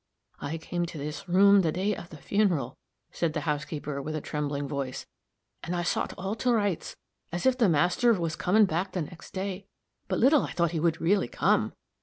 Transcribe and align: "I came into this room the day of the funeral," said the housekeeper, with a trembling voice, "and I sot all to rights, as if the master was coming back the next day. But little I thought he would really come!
"I 0.39 0.57
came 0.57 0.81
into 0.81 0.97
this 0.97 1.29
room 1.29 1.61
the 1.61 1.71
day 1.71 1.95
of 1.95 2.09
the 2.09 2.17
funeral," 2.17 2.75
said 3.11 3.33
the 3.33 3.41
housekeeper, 3.41 4.01
with 4.01 4.15
a 4.15 4.19
trembling 4.19 4.67
voice, 4.67 5.05
"and 5.61 5.75
I 5.75 5.83
sot 5.83 6.11
all 6.17 6.33
to 6.37 6.51
rights, 6.51 6.95
as 7.31 7.45
if 7.45 7.55
the 7.55 7.69
master 7.69 8.11
was 8.13 8.35
coming 8.35 8.65
back 8.65 8.93
the 8.93 9.03
next 9.03 9.29
day. 9.31 9.67
But 10.07 10.17
little 10.17 10.41
I 10.41 10.53
thought 10.53 10.71
he 10.71 10.79
would 10.79 10.99
really 10.99 11.27
come! 11.27 11.73